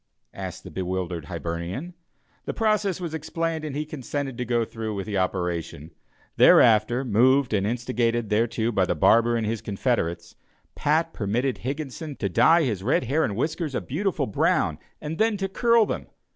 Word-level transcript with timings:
asked 0.33 0.63
the 0.63 0.71
bewildered 0.71 1.25
Hibernian. 1.25 1.93
The 2.45 2.55
process 2.55 2.99
was 2.99 3.13
explained 3.13 3.63
and 3.63 3.75
he 3.75 3.85
consented 3.85 4.35
to 4.39 4.45
go 4.45 4.65
through 4.65 4.95
with 4.95 5.05
the 5.05 5.19
operation. 5.19 5.91
Thereafter, 6.37 7.05
moved 7.05 7.53
and 7.53 7.67
instigated 7.67 8.31
thereto 8.31 8.71
by 8.71 8.87
the 8.87 8.95
barber 8.95 9.37
and 9.37 9.45
his 9.45 9.61
confederates, 9.61 10.33
Pat 10.73 11.13
permitted 11.13 11.59
Higginson 11.59 12.15
to 12.15 12.29
dye 12.29 12.63
his 12.63 12.81
red 12.81 13.03
hair 13.03 13.23
and 13.23 13.35
whiskers 13.35 13.75
a 13.75 13.79
beautiful 13.81 14.25
brown, 14.25 14.79
and 14.99 15.19
then 15.19 15.37
to 15.37 15.47
curl 15.47 15.85
them. 15.85 16.07